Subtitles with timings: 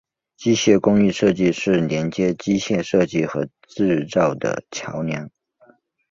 [0.35, 5.29] 机械工艺设计是连接机械设计和制造的桥梁。